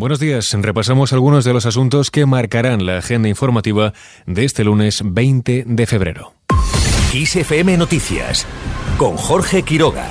Buenos 0.00 0.18
días. 0.18 0.56
Repasamos 0.58 1.12
algunos 1.12 1.44
de 1.44 1.52
los 1.52 1.66
asuntos 1.66 2.10
que 2.10 2.24
marcarán 2.24 2.86
la 2.86 2.96
agenda 2.96 3.28
informativa 3.28 3.92
de 4.24 4.46
este 4.46 4.64
lunes 4.64 5.02
20 5.04 5.64
de 5.66 5.86
febrero. 5.86 6.32
XFM 7.12 7.76
Noticias 7.76 8.46
con 8.96 9.18
Jorge 9.18 9.62
Quiroga. 9.62 10.08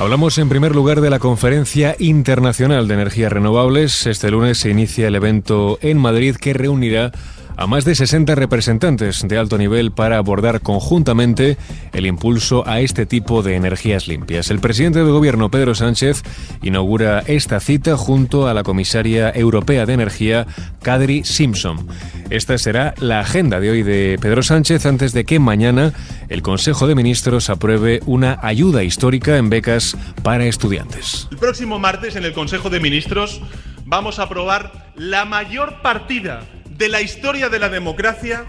Hablamos 0.00 0.36
en 0.38 0.48
primer 0.48 0.74
lugar 0.74 1.00
de 1.00 1.10
la 1.10 1.20
Conferencia 1.20 1.94
Internacional 2.00 2.88
de 2.88 2.94
Energías 2.94 3.32
Renovables. 3.32 4.08
Este 4.08 4.32
lunes 4.32 4.58
se 4.58 4.70
inicia 4.70 5.06
el 5.06 5.14
evento 5.14 5.78
en 5.80 5.98
Madrid 5.98 6.34
que 6.34 6.54
reunirá 6.54 7.12
a 7.56 7.66
más 7.66 7.84
de 7.84 7.94
60 7.94 8.34
representantes 8.34 9.22
de 9.26 9.38
alto 9.38 9.58
nivel 9.58 9.92
para 9.92 10.18
abordar 10.18 10.60
conjuntamente 10.60 11.56
el 11.92 12.06
impulso 12.06 12.66
a 12.66 12.80
este 12.80 13.06
tipo 13.06 13.42
de 13.42 13.56
energías 13.56 14.08
limpias. 14.08 14.50
El 14.50 14.60
presidente 14.60 14.98
del 14.98 15.12
gobierno, 15.12 15.50
Pedro 15.50 15.74
Sánchez, 15.74 16.22
inaugura 16.62 17.22
esta 17.26 17.60
cita 17.60 17.96
junto 17.96 18.48
a 18.48 18.54
la 18.54 18.62
comisaria 18.62 19.30
europea 19.34 19.86
de 19.86 19.92
energía, 19.92 20.46
Kadri 20.82 21.24
Simpson. 21.24 21.86
Esta 22.30 22.58
será 22.58 22.94
la 22.98 23.20
agenda 23.20 23.60
de 23.60 23.70
hoy 23.70 23.82
de 23.82 24.18
Pedro 24.20 24.42
Sánchez 24.42 24.86
antes 24.86 25.12
de 25.12 25.24
que 25.24 25.38
mañana 25.38 25.92
el 26.28 26.42
Consejo 26.42 26.86
de 26.86 26.94
Ministros 26.94 27.50
apruebe 27.50 28.00
una 28.06 28.38
ayuda 28.42 28.82
histórica 28.82 29.36
en 29.36 29.50
becas 29.50 29.96
para 30.22 30.46
estudiantes. 30.46 31.28
El 31.30 31.38
próximo 31.38 31.78
martes 31.78 32.16
en 32.16 32.24
el 32.24 32.32
Consejo 32.32 32.70
de 32.70 32.80
Ministros 32.80 33.40
vamos 33.84 34.18
a 34.18 34.24
aprobar 34.24 34.92
la 34.96 35.24
mayor 35.24 35.82
partida 35.82 36.42
de 36.76 36.88
la 36.88 37.00
historia 37.00 37.48
de 37.48 37.58
la 37.58 37.68
democracia 37.68 38.44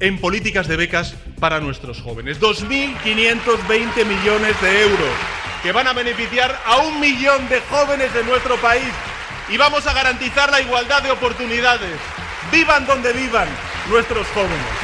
en 0.00 0.18
políticas 0.18 0.66
de 0.66 0.76
becas 0.76 1.14
para 1.38 1.60
nuestros 1.60 2.00
jóvenes. 2.00 2.40
2.520 2.40 4.04
millones 4.04 4.60
de 4.60 4.82
euros 4.82 5.14
que 5.62 5.70
van 5.70 5.86
a 5.86 5.92
beneficiar 5.92 6.60
a 6.66 6.78
un 6.78 6.98
millón 6.98 7.48
de 7.48 7.60
jóvenes 7.60 8.12
de 8.12 8.24
nuestro 8.24 8.56
país 8.56 8.92
y 9.48 9.56
vamos 9.56 9.86
a 9.86 9.92
garantizar 9.92 10.50
la 10.50 10.60
igualdad 10.60 11.02
de 11.02 11.12
oportunidades. 11.12 11.98
Vivan 12.50 12.84
donde 12.84 13.12
vivan 13.12 13.48
nuestros 13.88 14.26
jóvenes. 14.28 14.81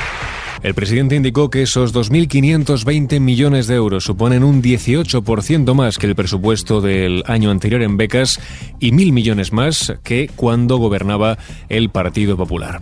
El 0.62 0.74
presidente 0.74 1.14
indicó 1.14 1.50
que 1.50 1.62
esos 1.62 1.94
2.520 1.94 3.20
millones 3.20 3.68
de 3.68 3.76
euros 3.76 4.04
suponen 4.04 4.42
un 4.42 4.60
18% 4.60 5.74
más 5.74 5.98
que 5.98 6.06
el 6.06 6.16
presupuesto 6.16 6.80
del 6.80 7.22
año 7.26 7.50
anterior 7.50 7.82
en 7.82 7.96
becas 7.96 8.40
y 8.80 8.92
mil 8.92 9.12
millones 9.12 9.52
más 9.52 9.94
que 10.02 10.30
cuando 10.34 10.78
gobernaba 10.78 11.38
el 11.68 11.90
Partido 11.90 12.36
Popular. 12.36 12.80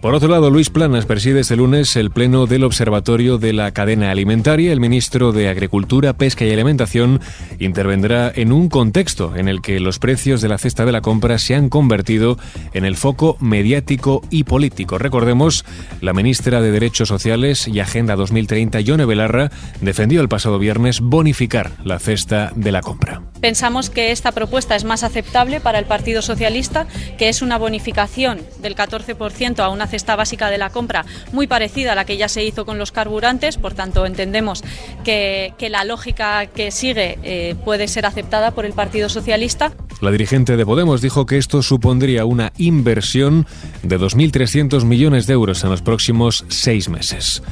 Por 0.00 0.14
otro 0.14 0.28
lado, 0.30 0.48
Luis 0.48 0.70
Planas 0.70 1.04
preside 1.04 1.40
este 1.40 1.56
lunes 1.56 1.94
el 1.94 2.10
pleno 2.10 2.46
del 2.46 2.64
Observatorio 2.64 3.36
de 3.36 3.52
la 3.52 3.70
Cadena 3.72 4.10
Alimentaria. 4.10 4.72
El 4.72 4.80
ministro 4.80 5.32
de 5.32 5.50
Agricultura, 5.50 6.14
Pesca 6.14 6.46
y 6.46 6.50
Alimentación 6.50 7.20
intervendrá 7.58 8.32
en 8.34 8.50
un 8.50 8.70
contexto 8.70 9.36
en 9.36 9.46
el 9.46 9.60
que 9.60 9.78
los 9.78 9.98
precios 9.98 10.40
de 10.40 10.48
la 10.48 10.56
cesta 10.56 10.86
de 10.86 10.92
la 10.92 11.02
compra 11.02 11.36
se 11.38 11.54
han 11.54 11.68
convertido 11.68 12.38
en 12.72 12.86
el 12.86 12.96
foco 12.96 13.36
mediático 13.40 14.22
y 14.30 14.44
político. 14.44 14.96
Recordemos, 14.96 15.66
la 16.00 16.14
ministra 16.14 16.62
de 16.62 16.70
Derechos 16.70 17.08
Sociales 17.08 17.68
y 17.68 17.80
Agenda 17.80 18.16
2030, 18.16 18.80
Yone 18.80 19.04
Belarra, 19.04 19.50
defendió 19.82 20.22
el 20.22 20.30
pasado 20.30 20.58
viernes 20.58 21.00
bonificar 21.00 21.72
la 21.84 21.98
cesta 21.98 22.52
de 22.56 22.72
la 22.72 22.80
compra. 22.80 23.29
Pensamos 23.40 23.88
que 23.88 24.10
esta 24.10 24.32
propuesta 24.32 24.76
es 24.76 24.84
más 24.84 25.02
aceptable 25.02 25.60
para 25.60 25.78
el 25.78 25.86
Partido 25.86 26.22
Socialista, 26.22 26.86
que 27.18 27.28
es 27.28 27.42
una 27.42 27.58
bonificación 27.58 28.40
del 28.60 28.76
14% 28.76 29.60
a 29.60 29.68
una 29.70 29.86
cesta 29.86 30.16
básica 30.16 30.50
de 30.50 30.58
la 30.58 30.70
compra 30.70 31.06
muy 31.32 31.46
parecida 31.46 31.92
a 31.92 31.94
la 31.94 32.04
que 32.04 32.16
ya 32.16 32.28
se 32.28 32.44
hizo 32.44 32.66
con 32.66 32.78
los 32.78 32.92
carburantes, 32.92 33.56
por 33.56 33.74
tanto 33.74 34.04
entendemos 34.04 34.62
que, 35.04 35.54
la 35.70 35.84
lógica 35.84 36.46
que 36.46 36.72
sigue 36.72 37.18
eh, 37.22 37.54
puede 37.64 37.86
ser 37.86 38.04
aceptada 38.04 38.50
por 38.50 38.66
el 38.66 38.72
Partido 38.72 39.08
Socialista. 39.08 39.72
La 40.00 40.10
dirigente 40.10 40.56
de 40.56 40.66
Podemos 40.66 41.00
dijo 41.00 41.26
que 41.26 41.38
esto 41.38 41.62
supondría 41.62 42.24
una 42.24 42.52
inversión 42.58 43.46
de 43.82 44.00
2.300 44.00 44.84
millones 44.84 45.26
de 45.26 45.34
euros 45.34 45.62
en 45.62 45.70
los 45.70 45.82
próximos 45.82 46.44
seis 46.48 46.88
meses. 46.88 47.42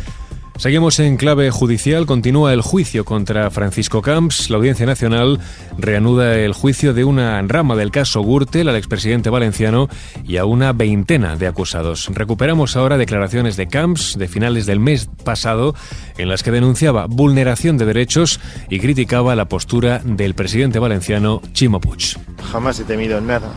Seguimos 0.59 0.99
en 0.99 1.17
clave 1.17 1.53
judicial. 1.53 2.05
Continúa 2.05 2.53
el 2.53 2.63
juicio 2.63 3.05
contra 3.05 3.49
Francisco 3.49 4.03
Camps. 4.03 4.51
La 4.51 4.57
Audiencia 4.57 4.87
Nacional 4.87 5.39
reanuda 5.79 6.37
el 6.37 6.53
juicio 6.53 6.93
de 6.93 7.05
una 7.05 7.41
rama 7.43 7.77
del 7.77 7.93
caso 7.93 8.25
Gürtel 8.25 8.69
al 8.69 8.75
expresidente 8.75 9.31
valenciano 9.31 9.89
y 10.27 10.37
a 10.37 10.47
una 10.47 10.73
veintena 10.73 11.37
de 11.37 11.47
acusados. 11.47 12.11
Recuperamos 12.13 12.75
ahora 12.75 12.99
declaraciones 12.99 13.57
de 13.57 13.69
Camps 13.69 14.19
de 14.19 14.27
finales 14.27 14.67
del 14.67 14.81
mes 14.81 15.09
pasado 15.23 15.77
en 16.17 16.29
las 16.29 16.43
que 16.43 16.51
denunciaba 16.51 17.07
vulneración 17.07 17.79
de 17.79 17.85
derechos 17.85 18.41
y 18.69 18.81
criticaba 18.81 19.37
la 19.37 19.45
postura 19.45 20.01
del 20.05 20.35
presidente 20.35 20.81
valenciano 20.81 21.41
Chimo 21.53 21.79
Puig. 21.79 22.19
Jamás 22.51 22.81
he 22.81 22.85
temido 22.85 23.21
nada 23.21 23.53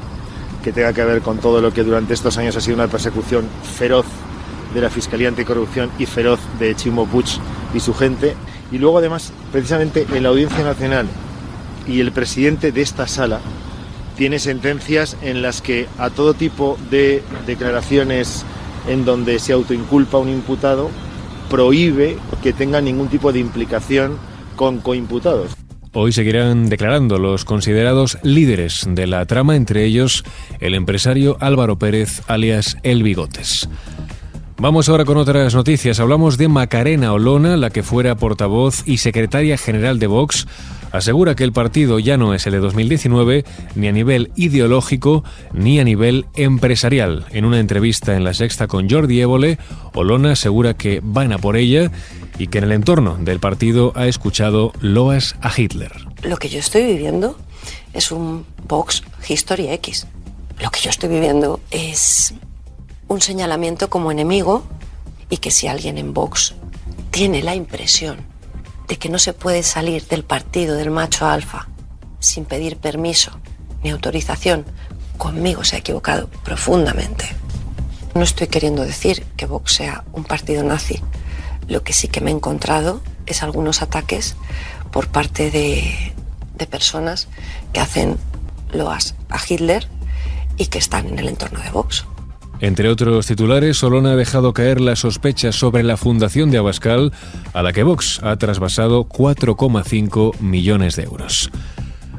que 0.63 0.72
tenga 0.72 0.94
que 0.94 1.03
ver 1.03 1.23
con 1.23 1.39
todo 1.39 1.62
lo 1.62 1.73
que 1.73 1.83
durante 1.83 2.13
estos 2.13 2.38
años 2.38 2.56
ha 2.56 2.62
sido 2.62 2.75
una 2.75 2.88
persecución 2.88 3.47
feroz 3.75 4.06
de 4.74 4.82
la 4.82 4.90
Fiscalía 4.90 5.28
Anticorrupción 5.28 5.90
y 6.00 6.06
feroz 6.06 6.40
de 6.59 6.76
Chimo 6.76 7.06
Puig 7.06 7.28
y 7.74 7.80
su 7.80 7.94
gente. 7.94 8.36
Y 8.72 8.78
luego 8.78 9.00
además, 9.00 9.34
precisamente 9.52 10.06
en 10.14 10.24
la 10.24 10.30
Audiencia 10.30 10.64
Nacional 10.64 11.08
y 11.88 12.00
el 12.00 12.12
presidente 12.12 12.72
de 12.72 12.81
esta 12.81 13.08
sala 13.08 13.40
tiene 14.18 14.40
sentencias 14.40 15.18
en 15.22 15.42
las 15.42 15.62
que 15.62 15.88
a 15.98 16.10
todo 16.10 16.34
tipo 16.34 16.78
de 16.90 17.24
declaraciones 17.46 18.46
en 18.88 19.06
donde 19.06 19.40
se 19.40 19.54
autoinculpa 19.54 20.18
un 20.18 20.30
imputado 20.30 20.90
prohíbe 21.50 22.18
que 22.42 22.54
tenga 22.54 22.81
ningún 22.81 23.10
tipo 23.10 23.34
de 23.34 23.40
implicación 23.40 24.18
con 24.56 24.80
coimputados. 24.80 25.52
Hoy 25.94 26.14
seguirán 26.14 26.70
declarando 26.70 27.18
los 27.18 27.44
considerados 27.44 28.18
líderes 28.24 28.86
de 28.88 29.08
la 29.08 29.26
trama, 29.26 29.58
entre 29.58 29.84
ellos 29.84 30.24
el 30.62 30.74
empresario 30.74 31.36
Álvaro 31.42 31.78
Pérez, 31.78 32.22
alias 32.28 32.78
El 32.84 33.04
Bigotes. 33.04 33.68
Vamos 34.62 34.90
ahora 34.90 35.06
con 35.06 35.18
otras 35.18 35.56
noticias. 35.56 36.00
Hablamos 36.00 36.38
de 36.38 36.48
Macarena 36.48 37.14
Olona, 37.14 37.58
la 37.58 37.72
que 37.72 37.82
fuera 37.82 38.14
portavoz 38.14 38.84
y 38.88 38.98
secretaria 38.98 39.58
general 39.58 39.98
de 39.98 40.06
Vox. 40.06 40.46
Asegura 40.92 41.34
que 41.34 41.44
el 41.44 41.52
partido 41.52 41.98
ya 41.98 42.16
no 42.16 42.36
es 42.36 42.46
el 42.46 42.54
de 42.54 42.60
2019 42.60 43.44
ni 43.74 43.88
a 43.88 43.92
nivel 43.92 44.32
ideológico 44.36 45.24
ni 45.52 45.80
a 45.80 45.84
nivel 45.84 46.28
empresarial. 46.36 47.26
En 47.32 47.46
una 47.46 47.60
entrevista 47.60 48.16
en 48.16 48.24
La 48.24 48.36
Sexta 48.36 48.68
con 48.68 48.88
Jordi 48.88 49.20
Évole, 49.20 49.58
Olona 49.96 50.34
asegura 50.34 50.76
que 50.76 51.02
van 51.04 51.34
a 51.34 51.40
por 51.40 51.58
ella 51.58 51.92
y 52.38 52.46
que 52.46 52.60
en 52.60 52.66
el 52.66 52.74
entorno 52.74 53.18
del 53.20 53.40
partido 53.40 53.94
ha 53.96 54.06
escuchado 54.06 54.74
loas 54.80 55.38
a 55.42 55.52
Hitler. 55.60 55.92
Lo 56.22 56.38
que 56.38 56.50
yo 56.50 56.60
estoy 56.60 56.86
viviendo 56.86 57.36
es 57.94 58.12
un 58.12 58.46
Vox 58.68 59.02
History 59.28 59.70
X. 59.70 60.06
Lo 60.62 60.70
que 60.70 60.82
yo 60.82 60.92
estoy 60.92 61.10
viviendo 61.10 61.60
es 61.72 62.36
un 63.12 63.20
señalamiento 63.22 63.90
como 63.90 64.10
enemigo 64.10 64.64
y 65.30 65.38
que 65.38 65.52
si 65.52 65.68
alguien 65.68 65.98
en 65.98 66.14
Vox 66.14 66.56
tiene 67.12 67.44
la 67.44 67.56
impresión 67.56 68.26
de 68.88 68.98
que 68.98 69.10
no 69.10 69.20
se 69.20 69.34
puede 69.34 69.64
salir 69.64 70.08
del 70.08 70.24
partido 70.24 70.76
del 70.78 70.92
macho 70.92 71.26
alfa 71.26 71.68
sin 72.20 72.46
pedir 72.46 72.78
permiso 72.78 73.38
ni 73.84 73.90
autorización, 73.90 74.66
conmigo 75.18 75.66
se 75.66 75.76
ha 75.76 75.80
equivocado 75.80 76.30
profundamente. 76.46 77.26
No 78.16 78.24
estoy 78.24 78.48
queriendo 78.48 78.84
decir 78.84 79.26
que 79.36 79.46
Vox 79.46 79.74
sea 79.74 80.06
un 80.14 80.24
partido 80.24 80.64
nazi. 80.64 81.02
Lo 81.68 81.84
que 81.84 81.92
sí 81.92 82.08
que 82.08 82.22
me 82.22 82.32
he 82.32 82.34
encontrado 82.34 83.02
es 83.26 83.44
algunos 83.44 83.82
ataques 83.82 84.36
por 84.90 85.10
parte 85.10 85.52
de, 85.52 86.14
personas 86.70 87.28
que 87.74 87.80
hacen 87.80 88.18
loas 88.72 89.16
a 89.30 89.40
Hitler 89.44 89.88
y 90.58 90.68
que 90.68 90.78
están 90.78 91.08
en 91.08 91.18
el 91.18 91.28
entorno 91.28 91.60
de 91.60 91.72
Vox. 91.72 92.06
Entre 92.62 92.90
otros 92.90 93.26
titulares, 93.26 93.78
Solona 93.78 94.12
ha 94.12 94.16
dejado 94.16 94.54
caer 94.54 94.80
las 94.80 95.00
sospechas 95.00 95.56
sobre 95.56 95.82
la 95.82 95.98
fundación 95.98 96.52
de 96.52 96.60
Abascal, 96.60 97.12
a 97.54 97.64
la 97.64 97.74
que 97.74 97.82
Vox 97.82 98.22
ha 98.24 98.36
trasvasado 98.38 99.06
4,5 99.06 100.40
millones 100.40 100.96
de 100.96 101.04
euros. 101.04 101.50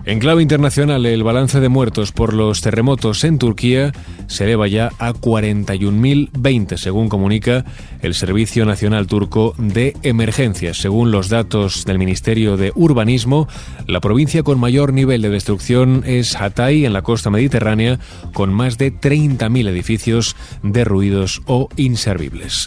En 0.04 0.18
clave 0.18 0.42
internacional, 0.42 1.06
el 1.06 1.22
balance 1.22 1.60
de 1.60 1.68
muertos 1.68 2.10
por 2.10 2.34
los 2.34 2.60
terremotos 2.60 3.22
en 3.22 3.38
Turquía 3.38 3.92
se 4.26 4.44
eleva 4.44 4.66
ya 4.66 4.90
a 4.98 5.12
41.020, 5.12 6.76
según 6.76 7.08
comunica 7.08 7.64
el 8.00 8.14
Servicio 8.14 8.64
Nacional 8.64 9.06
Turco 9.06 9.54
de 9.58 9.96
Emergencias. 10.02 10.78
Según 10.78 11.12
los 11.12 11.28
datos 11.28 11.84
del 11.84 12.00
Ministerio 12.00 12.56
de 12.56 12.72
Urbanismo, 12.74 13.46
la 13.86 14.00
provincia 14.00 14.42
con 14.42 14.58
mayor 14.58 14.92
nivel 14.92 15.22
de 15.22 15.30
destrucción 15.30 16.02
es 16.04 16.34
Hatay, 16.34 16.84
en 16.84 16.94
la 16.94 17.02
costa 17.02 17.30
mediterránea, 17.30 18.00
con 18.32 18.52
más 18.52 18.78
de 18.78 18.92
30.000 18.92 19.68
edificios 19.68 20.34
derruidos 20.64 21.42
o 21.46 21.68
inservibles. 21.76 22.66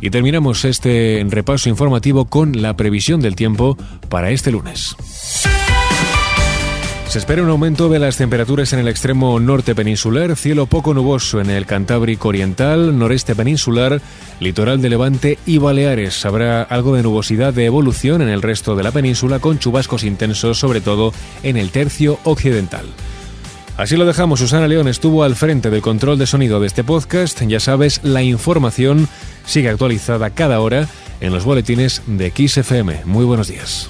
Y 0.00 0.10
terminamos 0.10 0.64
este 0.64 1.24
repaso 1.28 1.68
informativo 1.68 2.24
con 2.24 2.62
la 2.62 2.76
previsión 2.76 3.20
del 3.20 3.36
tiempo 3.36 3.76
para 4.08 4.30
este 4.30 4.50
lunes. 4.50 4.96
Se 7.08 7.18
espera 7.18 7.42
un 7.42 7.48
aumento 7.48 7.88
de 7.88 7.98
las 7.98 8.18
temperaturas 8.18 8.74
en 8.74 8.80
el 8.80 8.88
extremo 8.88 9.40
norte 9.40 9.74
peninsular, 9.74 10.36
cielo 10.36 10.66
poco 10.66 10.92
nuboso 10.92 11.40
en 11.40 11.48
el 11.48 11.64
Cantábrico 11.64 12.28
Oriental, 12.28 12.98
noreste 12.98 13.34
peninsular, 13.34 14.02
litoral 14.40 14.82
de 14.82 14.90
Levante 14.90 15.38
y 15.46 15.56
Baleares. 15.56 16.26
Habrá 16.26 16.62
algo 16.62 16.94
de 16.94 17.02
nubosidad 17.02 17.54
de 17.54 17.64
evolución 17.64 18.20
en 18.20 18.28
el 18.28 18.42
resto 18.42 18.76
de 18.76 18.82
la 18.82 18.92
península 18.92 19.38
con 19.38 19.58
chubascos 19.58 20.04
intensos, 20.04 20.58
sobre 20.58 20.82
todo 20.82 21.14
en 21.42 21.56
el 21.56 21.70
tercio 21.70 22.18
occidental. 22.24 22.84
Así 23.78 23.96
lo 23.96 24.04
dejamos, 24.04 24.40
Susana 24.40 24.68
León 24.68 24.86
estuvo 24.86 25.24
al 25.24 25.34
frente 25.34 25.70
del 25.70 25.80
control 25.80 26.18
de 26.18 26.26
sonido 26.26 26.60
de 26.60 26.66
este 26.66 26.84
podcast. 26.84 27.40
Ya 27.40 27.58
sabes, 27.58 28.00
la 28.02 28.22
información 28.22 29.08
sigue 29.46 29.70
actualizada 29.70 30.28
cada 30.28 30.60
hora 30.60 30.86
en 31.22 31.32
los 31.32 31.46
boletines 31.46 32.02
de 32.06 32.30
XFM. 32.30 33.06
Muy 33.06 33.24
buenos 33.24 33.48
días. 33.48 33.88